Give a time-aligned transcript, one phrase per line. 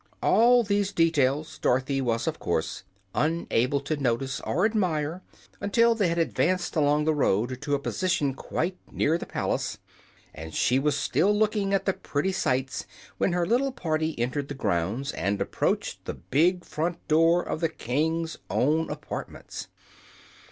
[0.23, 5.21] All these details Dorothy was, of course, unable to notice or admire
[5.59, 9.77] until they had advanced along the road to a position quite near to the palace,
[10.33, 12.87] and she was still looking at the pretty sights
[13.19, 17.69] when her little party entered the grounds and approached the big front door of the
[17.69, 19.67] king's own apartments.